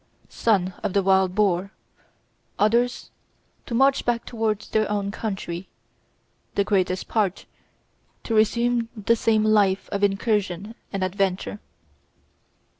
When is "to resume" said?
8.23-8.89